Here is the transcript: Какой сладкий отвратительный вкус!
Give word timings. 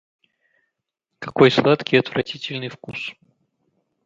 Какой 1.19 1.51
сладкий 1.51 1.95
отвратительный 1.97 2.69
вкус! 2.69 3.13